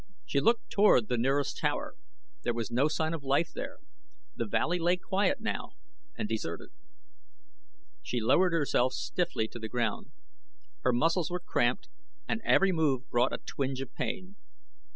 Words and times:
She 0.25 0.39
looked 0.39 0.71
toward 0.71 1.09
the 1.09 1.17
nearest 1.19 1.59
tower. 1.59 1.93
There 2.41 2.55
was 2.55 2.71
no 2.71 2.87
sign 2.87 3.13
of 3.13 3.21
life 3.21 3.51
there. 3.53 3.77
The 4.35 4.47
valley 4.47 4.79
lay 4.79 4.97
quiet 4.97 5.41
now 5.41 5.73
and 6.17 6.27
deserted. 6.27 6.69
She 8.01 8.19
lowered 8.19 8.51
herself 8.53 8.93
stiffly 8.93 9.47
to 9.49 9.59
the 9.59 9.69
ground. 9.69 10.09
Her 10.79 10.91
muscles 10.91 11.29
were 11.29 11.39
cramped 11.39 11.87
and 12.27 12.41
every 12.43 12.71
move 12.71 13.07
brought 13.11 13.31
a 13.31 13.37
twinge 13.45 13.79
of 13.79 13.93
pain. 13.93 14.37